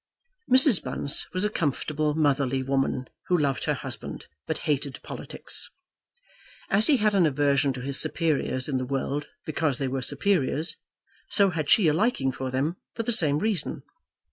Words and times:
Mrs. 0.51 0.81
Bunce 0.83 1.27
was 1.31 1.43
a 1.45 1.49
comfortable 1.51 2.15
motherly 2.15 2.63
woman, 2.63 3.07
who 3.27 3.37
loved 3.37 3.65
her 3.65 3.75
husband 3.75 4.25
but 4.47 4.57
hated 4.65 4.99
politics. 5.03 5.69
As 6.71 6.87
he 6.87 6.97
had 6.97 7.13
an 7.13 7.27
aversion 7.27 7.71
to 7.73 7.81
his 7.81 7.99
superiors 8.01 8.67
in 8.67 8.77
the 8.79 8.85
world 8.87 9.27
because 9.45 9.77
they 9.77 9.87
were 9.87 10.01
superiors, 10.01 10.77
so 11.29 11.51
had 11.51 11.69
she 11.69 11.87
a 11.87 11.93
liking 11.93 12.31
for 12.31 12.49
them 12.49 12.77
for 12.95 13.03
the 13.03 13.11
same 13.11 13.37
reason. 13.37 13.83